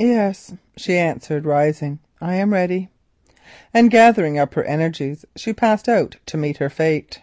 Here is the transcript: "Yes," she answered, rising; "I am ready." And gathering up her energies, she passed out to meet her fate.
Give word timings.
"Yes," 0.00 0.52
she 0.76 0.96
answered, 0.98 1.44
rising; 1.46 2.00
"I 2.20 2.34
am 2.34 2.52
ready." 2.52 2.88
And 3.72 3.88
gathering 3.88 4.36
up 4.36 4.54
her 4.54 4.64
energies, 4.64 5.24
she 5.36 5.52
passed 5.52 5.88
out 5.88 6.16
to 6.26 6.36
meet 6.36 6.56
her 6.56 6.68
fate. 6.68 7.22